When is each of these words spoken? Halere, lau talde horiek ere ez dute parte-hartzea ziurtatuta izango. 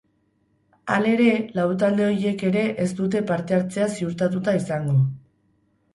Halere, 0.93 1.27
lau 1.59 1.65
talde 1.83 2.07
horiek 2.07 2.45
ere 2.49 2.63
ez 2.87 2.89
dute 3.03 3.21
parte-hartzea 3.33 3.91
ziurtatuta 3.99 4.57
izango. 4.63 4.99